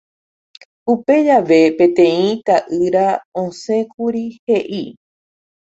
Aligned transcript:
Upe 0.93 1.15
jave 1.27 1.59
peteĩ 1.83 2.15
ita'ýra 2.31 3.05
osẽkuri 3.45 4.25
he'i 4.45 4.83